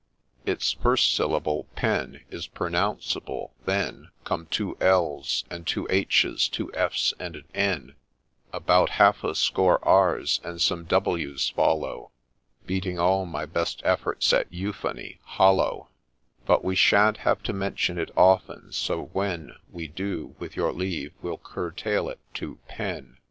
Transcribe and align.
';.'Its 0.47 0.71
first 0.73 1.13
syllable 1.15 1.67
'PEN,' 1.75 2.21
Is 2.31 2.47
pronounceable;— 2.47 3.51
then 3.67 4.09
Come 4.23 4.47
two 4.47 4.75
L 4.81 5.17
Ls, 5.19 5.43
and 5.51 5.67
two 5.67 5.85
H 5.91 6.25
Hs, 6.27 6.49
two 6.49 6.73
F 6.73 6.93
Fs, 6.93 7.13
and 7.19 7.35
an 7.35 7.43
N; 7.53 7.93
About 8.51 8.89
half 8.97 9.23
a 9.23 9.33
acore 9.35 9.79
Rs, 9.85 10.39
and 10.43 10.59
some 10.59 10.85
Ws 10.85 11.49
follow, 11.51 12.09
Beating 12.65 12.97
all 12.97 13.27
my 13.27 13.45
best 13.45 13.83
efforts 13.85 14.33
at 14.33 14.51
euphony 14.51 15.19
hollow: 15.21 15.89
But 16.47 16.63
we 16.65 16.73
shan't 16.75 17.17
have 17.17 17.43
to 17.43 17.53
mention 17.53 17.99
it 17.99 18.09
often, 18.17 18.71
so 18.71 19.03
when 19.13 19.51
We 19.71 19.87
do, 19.87 20.35
with 20.39 20.55
your 20.55 20.71
leave, 20.73 21.13
we'll 21.21 21.37
curtail 21.37 22.09
it 22.09 22.17
to' 22.33 22.57
PEN.' 22.67 23.17